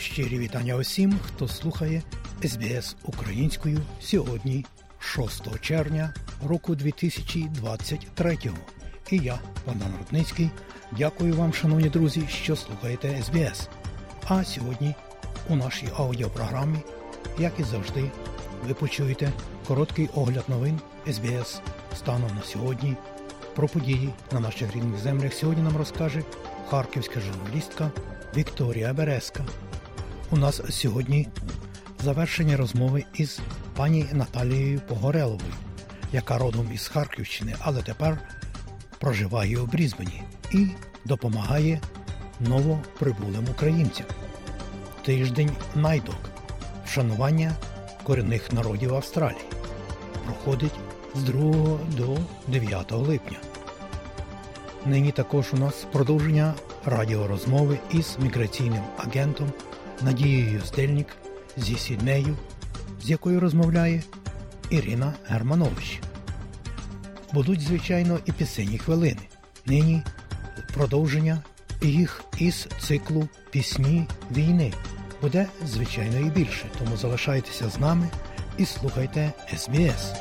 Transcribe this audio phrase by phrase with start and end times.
[0.00, 2.02] Щирі вітання усім, хто слухає
[2.44, 4.64] СБС українською сьогодні,
[4.98, 6.14] 6 червня
[6.46, 8.38] року 2023.
[9.10, 10.50] І я, Богдан Рудницький,
[10.98, 13.68] дякую вам, шановні друзі, що слухаєте СБС.
[14.24, 14.94] А сьогодні
[15.48, 16.78] у нашій аудіопрограмі,
[17.38, 18.10] як і завжди,
[18.66, 19.32] ви почуєте
[19.66, 21.60] короткий огляд новин СБС
[21.96, 22.96] станом на сьогодні.
[23.54, 26.22] Про події на наших рідних землях сьогодні нам розкаже
[26.70, 27.90] харківська журналістка
[28.36, 29.44] Вікторія Березка.
[30.32, 31.28] У нас сьогодні
[32.04, 33.40] завершення розмови із
[33.76, 35.54] пані Наталією Погореловою,
[36.12, 38.18] яка родом із Харківщини, але тепер
[38.98, 40.66] проживає у Брізбені і
[41.04, 41.80] допомагає
[42.40, 44.06] новоприбулим українцям.
[45.02, 46.30] Тиждень найдок
[46.86, 47.52] вшанування
[48.02, 49.44] корінних народів Австралії
[50.24, 50.74] проходить
[51.14, 52.18] з 2 до
[52.48, 53.38] 9 липня.
[54.86, 56.54] Нині також у нас продовження
[56.84, 59.52] радіорозмови із міграційним агентом
[60.02, 61.06] Надією Стельник
[61.56, 62.36] зі Сіднею,
[63.02, 64.02] з якою розмовляє
[64.70, 66.00] Ірина Германович.
[67.32, 69.20] Будуть, звичайно, і пісенні хвилини.
[69.66, 70.02] Нині
[70.74, 71.42] продовження
[71.82, 74.72] їх із циклу Пісні війни
[75.22, 76.64] буде, звичайно, і більше.
[76.78, 78.08] Тому залишайтеся з нами
[78.58, 80.12] і слухайте СБС.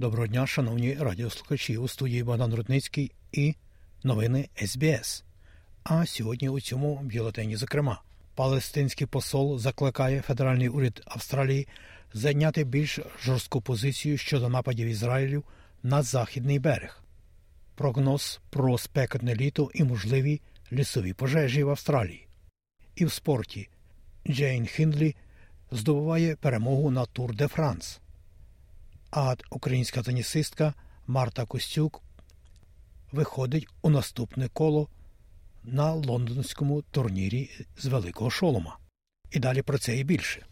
[0.00, 3.54] Доброго дня, шановні радіослухачі у студії Богдан Рудницький і
[4.02, 5.24] новини СБС.
[5.82, 8.02] А сьогодні у цьому бюлетені, зокрема,
[8.34, 11.68] палестинський посол закликає федеральний уряд Австралії
[12.12, 15.44] зайняти більш жорстку позицію щодо нападів Ізраїлю
[15.82, 17.02] на західний берег.
[17.74, 20.40] Прогноз про спекотне літо і можливі
[20.72, 22.28] лісові пожежі в Австралії.
[22.94, 23.68] І в спорті
[24.28, 25.16] Джейн Хіндлі
[25.70, 28.00] здобуває перемогу на Тур де Франс
[29.10, 30.74] а українська тенісистка
[31.06, 32.02] Марта Костюк
[33.12, 34.88] виходить у наступне коло
[35.64, 38.78] на лондонському турнірі з Великого Шолома.
[39.30, 40.46] І далі про це і більше.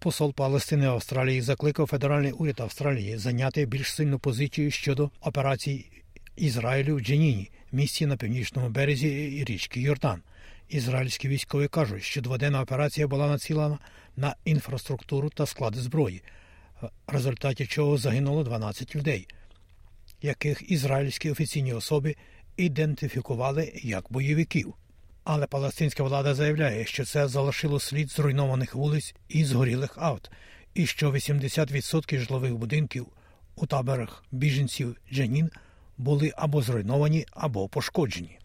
[0.00, 6.02] Посол Палестини Австралії закликав федеральний уряд Австралії зайняти більш сильну позицію щодо операцій
[6.36, 10.22] Ізраїлю в Дженіні, місті на північному березі річки Йордан.
[10.72, 13.78] Ізраїльські військові кажуть, що дводенна операція була націлена
[14.16, 16.22] на інфраструктуру та склади зброї,
[16.82, 19.28] в результаті чого загинуло 12 людей,
[20.22, 22.16] яких ізраїльські офіційні особи
[22.56, 24.74] ідентифікували як бойовиків.
[25.24, 30.30] Але палестинська влада заявляє, що це залишило слід зруйнованих вулиць і згорілих авт,
[30.74, 33.06] і що 80% житлових будинків
[33.54, 35.50] у таборах біженців Джанін
[35.98, 38.38] були або зруйновані, або пошкоджені.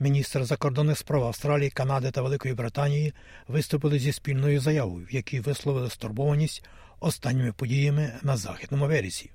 [0.00, 3.12] Міністр закордонних справ Австралії, Канади та Великої Британії
[3.48, 6.64] виступили зі спільною заявою, в якій висловили стурбованість
[7.00, 9.30] останніми подіями на західному вересі.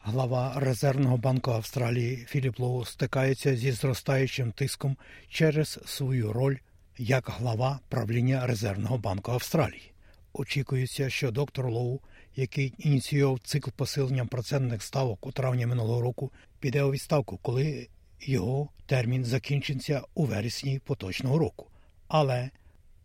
[0.00, 4.96] Глава Резервного банку Австралії Філіп Лоу стикається зі зростаючим тиском
[5.28, 6.56] через свою роль
[6.98, 9.92] як глава правління Резервного банку Австралії.
[10.32, 12.00] Очікується, що доктор Лоу,
[12.36, 17.88] який ініціював цикл посилення процентних ставок у травні минулого року, піде у відставку, коли
[18.22, 21.66] його термін закінчиться у вересні поточного року.
[22.08, 22.50] Але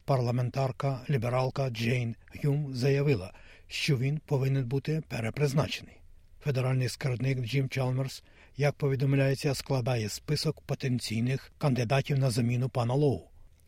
[0.05, 3.33] парламентарка лібералка Джейн Гюм заявила,
[3.67, 5.97] що він повинен бути перепризначений.
[6.43, 8.23] Федеральний скарбник Джим Чалмерс,
[8.57, 13.21] як повідомляється, складає список потенційних кандидатів на заміну пана Лоу.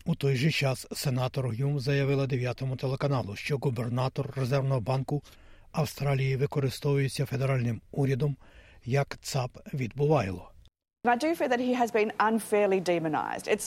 [0.06, 5.24] У той же час сенатор Гюм заявила дев'ятому телеканалу, що губернатор Резервного банку
[5.72, 8.38] Австралії використовується федеральним урядом
[8.86, 10.52] як ЦАП відбувайло.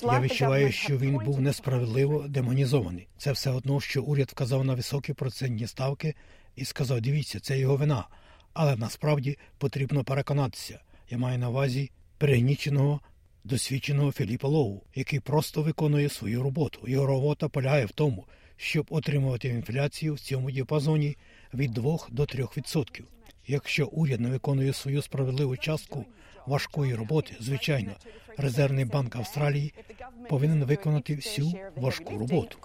[0.02, 3.08] Я відчуваю, що він був несправедливо демонізований.
[3.18, 6.14] Це все одно, що уряд вказав на високі процентні ставки
[6.56, 8.08] і сказав: дивіться, це його вина.
[8.52, 10.80] Але насправді потрібно переконатися.
[11.10, 13.00] Я маю на увазі перегніченого
[13.44, 16.80] досвідченого Філіпа Лоу, який просто виконує свою роботу.
[16.86, 18.26] Його робота полягає в тому,
[18.56, 21.16] щоб отримувати інфляцію в цьому діапазоні
[21.54, 23.02] від 2 до 3%.
[23.46, 26.04] Якщо уряд не виконує свою справедливу частку
[26.46, 27.92] важкої роботи, звичайно,
[28.36, 29.74] резервний банк Австралії
[30.28, 32.58] повинен виконати всю важку роботу.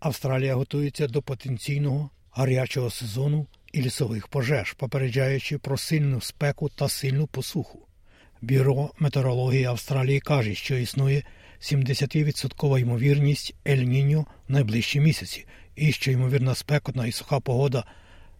[0.00, 7.26] Австралія готується до потенційного гарячого сезону і лісових пожеж, попереджаючи про сильну спеку та сильну
[7.26, 7.78] посуху.
[8.40, 11.22] Бюро метеорології Австралії каже, що існує
[11.60, 15.46] 70% ймовірність Ель-Ніньо в найближчі місяці,
[15.76, 17.84] і що ймовірна спекотна і суха погода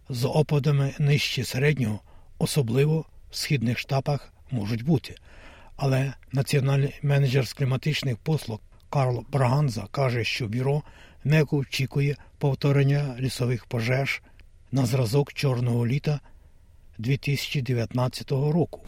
[0.09, 1.99] з опадами нижче середнього,
[2.37, 5.15] особливо в східних штатах, можуть бути.
[5.75, 8.59] Але національний менеджер з кліматичних послуг
[8.89, 10.83] Карл Браганза каже, що бюро
[11.23, 14.21] не очікує повторення лісових пожеж
[14.71, 16.19] на зразок чорного літа
[16.97, 18.81] 2019 року.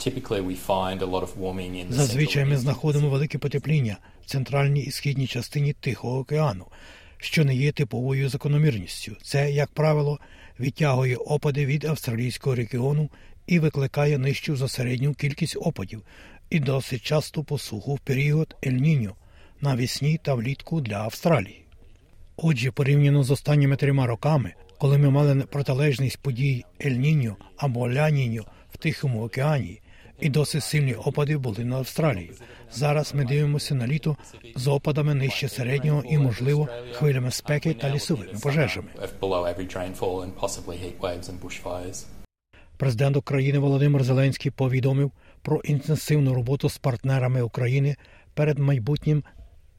[1.89, 6.65] Зазвичай ми знаходимо велике потепління в центральній і східній частині Тихого океану,
[7.17, 9.15] що не є типовою закономірністю.
[9.23, 10.19] Це, як правило,
[10.61, 13.09] відтягує опади від австралійського регіону
[13.47, 16.03] і викликає нижчу за середню кількість опадів
[16.49, 19.11] і досить часто посуху в період Ель-Ніньо
[19.61, 21.65] навесні та влітку для Австралії.
[22.37, 28.77] Отже, порівняно з останніми трьома роками, коли ми мали протилежність подій Ель-Ніньо або Ля-Ніньо в
[28.77, 29.80] Тихому океані,
[30.21, 32.31] і досить сильні опади були на Австралії.
[32.73, 34.17] Зараз ми дивимося на літо
[34.55, 38.87] з опадами нижче середнього і, можливо, хвилями спеки та лісовими пожежами.
[42.77, 47.95] Президент України Володимир Зеленський повідомив про інтенсивну роботу з партнерами України
[48.33, 49.23] перед майбутнім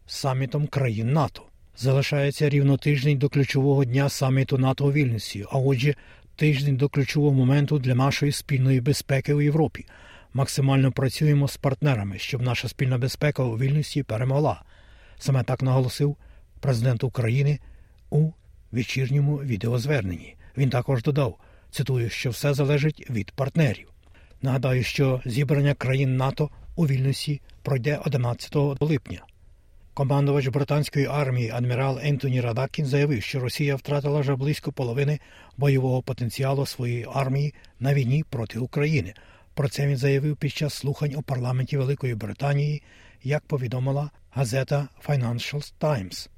[0.06, 1.42] самітом країн НАТО.
[1.76, 5.94] Залишається рівно тиждень до ключового дня саміту НАТО у Вільнюсі, а отже,
[6.36, 9.86] тиждень до ключового моменту для нашої спільної безпеки у Європі.
[10.34, 14.62] Максимально працюємо з партнерами, щоб наша спільна безпека у Вільнюсі перемогла.
[15.18, 16.16] Саме так наголосив
[16.60, 17.58] президент України
[18.10, 18.30] у
[18.72, 20.36] вечірньому відеозверненні.
[20.56, 21.38] Він також додав,
[21.70, 23.88] цитую, що все залежить від партнерів.
[24.42, 29.22] Нагадаю, що зібрання країн НАТО у Вільнюсі пройде 11 липня.
[29.94, 35.18] Командувач британської армії адмірал Ентоні Радакін заявив, що Росія втратила вже близько половини
[35.56, 39.14] бойового потенціалу своєї армії на війні проти України.
[39.54, 42.82] Про це він заявив під час слухань у парламенті Великої Британії,
[43.22, 46.28] як повідомила газета Financial Times.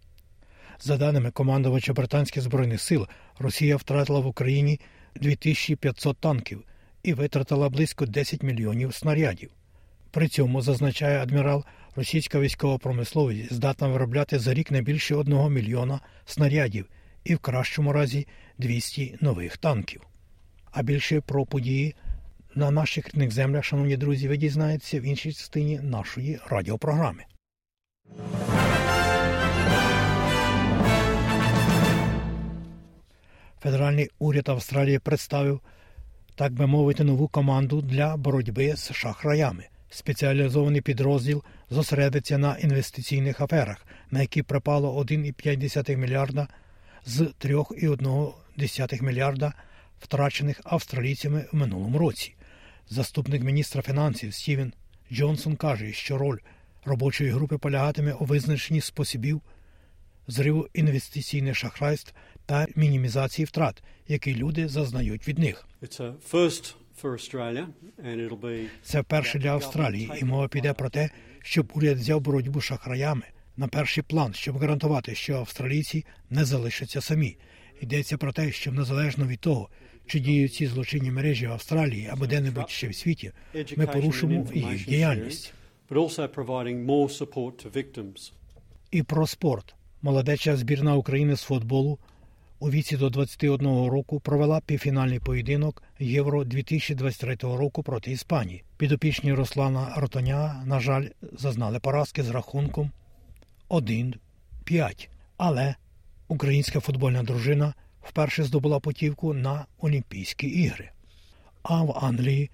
[0.80, 3.06] За даними командувача британських збройних сил,
[3.38, 4.80] Росія втратила в Україні
[5.14, 6.64] 2500 танків
[7.02, 9.50] і витратила близько 10 мільйонів снарядів.
[10.10, 11.64] При цьому, зазначає адмірал,
[11.96, 16.86] російська військова промисловість здатна виробляти за рік не більше 1 мільйона снарядів
[17.24, 18.26] і в кращому разі
[18.58, 20.02] 200 нових танків.
[20.70, 21.94] А більше про події
[22.56, 27.24] на наших рідних землях, шановні друзі, ви дізнаєтеся в іншій частині нашої радіопрограми.
[33.62, 35.60] Федеральний уряд Австралії представив,
[36.34, 39.64] так би мовити, нову команду для боротьби з шахраями.
[39.90, 46.48] Спеціалізований підрозділ зосередиться на інвестиційних аферах, на які припало 1,5 мільярда
[47.06, 49.52] з 3,1 мільярда
[50.00, 52.34] втрачених австралійцями в минулому році.
[52.88, 54.72] Заступник міністра фінансів Стівен
[55.12, 56.38] Джонсон каже, що роль
[56.84, 59.40] робочої групи полягатиме у визначенні способів
[60.26, 62.14] зриву інвестиційних шахрайств
[62.46, 65.68] та мінімізації втрат, які люди зазнають від них.
[68.82, 71.10] Це вперше для Австралії, і мова піде про те,
[71.42, 73.24] щоб уряд взяв боротьбу з шахраями
[73.56, 77.36] на перший план, щоб гарантувати, що австралійці не залишаться самі.
[77.80, 79.68] Йдеться про те, що незалежно від того,
[80.06, 83.32] чи діють ці злочинні мережі в Австралії або де-небудь ще в світі,
[83.76, 85.52] ми порушимо їх діяльність.
[88.90, 89.74] І про спорт.
[90.02, 91.98] Молодеча збірна України з футболу
[92.58, 98.64] у віці до 21 року провела півфінальний поєдинок Євро 2023 року проти Іспанії.
[98.76, 102.90] Підопічні Руслана Ротоня, на жаль, зазнали поразки з рахунком
[103.68, 104.18] 1-5.
[105.36, 105.74] Але
[106.28, 110.90] українська футбольна дружина вперше здобула путівку на Олімпійські ігри.
[111.62, 112.50] А в Англії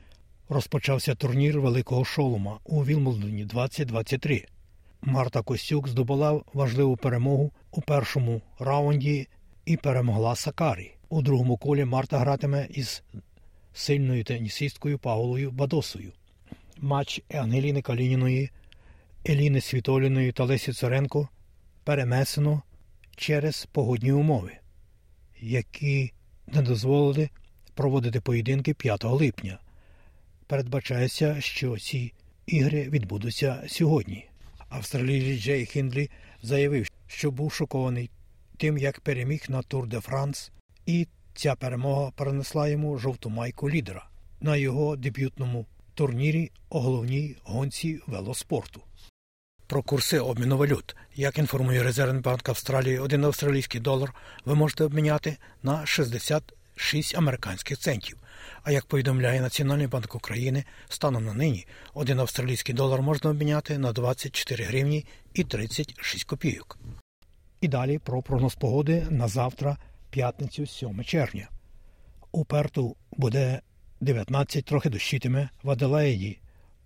[0.49, 4.47] розпочався турнір Великого Шолома у Вілмолдоні 2023.
[5.03, 9.29] Марта Костюк здобула важливу перемогу у першому раунді
[9.65, 10.93] і перемогла Сакарі.
[11.09, 13.03] У другому колі Марта гратиме із
[13.75, 16.13] сильною тенісисткою Павлою Бадосою.
[16.79, 18.51] Матч Ангеліни Калініної,
[19.29, 21.29] Еліни Світоліної та Лесі Царенко
[21.85, 22.63] перенесено
[23.17, 24.60] через погодні умови
[25.41, 26.13] які
[26.47, 27.31] не дозволили
[27.75, 29.59] проводити поєдинки 5 липня.
[30.47, 32.13] Передбачається, що ці
[32.47, 34.27] ігри відбудуться сьогодні.
[34.69, 36.11] Австралієць Джей Хіндлі
[36.43, 38.11] заявив, що був шокований
[38.57, 40.53] тим, як переміг на Тур де Франс,
[40.87, 44.09] і ця перемога принесла йому жовту майку лідера
[44.41, 48.81] на його дебютному турнірі у головній гонці велоспорту
[49.71, 50.97] про курси обміну валют.
[51.15, 58.17] Як інформує Резервний банк Австралії, один австралійський долар ви можете обміняти на 66 американських центів.
[58.63, 63.93] А як повідомляє Національний банк України, станом на нині один австралійський долар можна обміняти на
[63.93, 66.79] 24 гривні і 36 копійок.
[67.61, 69.77] І далі про прогноз погоди на завтра,
[70.11, 71.49] п'ятницю, 7 червня.
[72.33, 73.61] У Перту буде
[74.01, 76.39] 19, трохи дощитиме в Аделаїді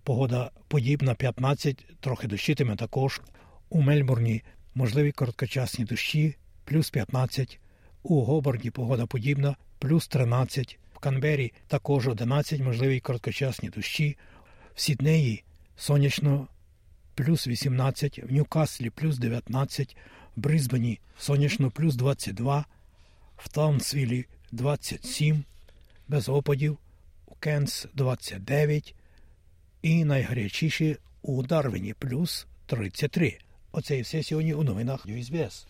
[0.05, 3.21] Погода подібна 15, трохи дощитиме також.
[3.69, 4.43] У Мельбурні
[4.75, 6.35] можливі короткочасні дощі
[6.65, 7.59] плюс 15,
[8.03, 14.17] у Гоборді погода подібна плюс 13, в Канбері також 11 можливі короткочасні дощі,
[14.75, 15.43] в Сіднеї
[15.77, 16.47] сонячно
[17.15, 19.97] плюс 18, в Ньюкаслі плюс 19,
[20.35, 22.65] в Брисбені сонячно плюс 22,
[23.37, 25.43] в Таунсвілі 27,
[26.07, 26.77] без опадів,
[27.25, 28.95] у Кенс 29
[29.85, 33.37] і найгарячіші у Дарвіні плюс 33.
[33.71, 35.65] Оце і все сьогодні у новинах USBS.